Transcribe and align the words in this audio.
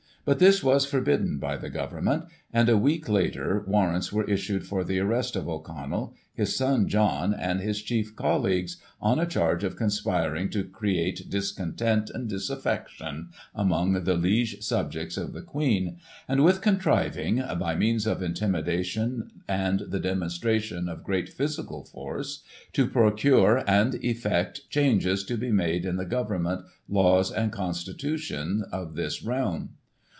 But 0.23 0.37
this 0.37 0.63
was 0.63 0.85
forbidden 0.85 1.39
by 1.39 1.57
the 1.57 1.71
Government, 1.71 2.25
and, 2.53 2.69
a 2.69 2.77
week 2.77 3.09
later, 3.09 3.63
warrants 3.65 4.13
were 4.13 4.29
issued 4.29 4.67
for 4.67 4.83
the 4.83 4.99
arrest 4.99 5.35
of 5.35 5.45
0*Connell, 5.45 6.13
his 6.31 6.55
son 6.55 6.87
John, 6.87 7.33
and 7.33 7.59
his 7.59 7.81
chief 7.81 8.15
colleagues, 8.15 8.77
on 9.01 9.17
a 9.19 9.25
charge 9.25 9.63
of 9.63 9.75
conspiring 9.75 10.51
to 10.51 10.63
create 10.63 11.27
discontent 11.27 12.11
and 12.11 12.29
disaffection 12.29 13.29
among 13.55 13.93
the 13.93 14.13
liege 14.13 14.61
subjects 14.63 15.17
of 15.17 15.33
the 15.33 15.41
Queen, 15.41 15.97
and 16.27 16.43
with 16.45 16.61
contriving," 16.61 17.41
by 17.59 17.73
means 17.73 18.05
of 18.05 18.21
intimidation, 18.21 19.27
euid 19.49 19.89
the 19.89 19.99
demonstration 19.99 20.87
of 20.87 21.03
great 21.03 21.29
physical 21.29 21.83
force, 21.83 22.43
to 22.73 22.85
procure 22.85 23.63
and 23.67 23.95
effect 24.05 24.69
changes 24.69 25.23
to 25.23 25.35
be 25.35 25.51
made 25.51 25.83
in 25.83 25.95
the 25.97 26.05
government, 26.05 26.61
laws, 26.87 27.31
and 27.31 27.51
constitution 27.51 28.63
of 28.71 28.93
this 28.93 29.23
realm." 29.23 29.71